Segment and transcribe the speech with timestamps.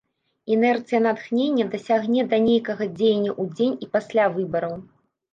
[0.53, 4.75] Інерцыя натхнення дацягне да нейкага дзеяння ў дзень і пасля выбараў.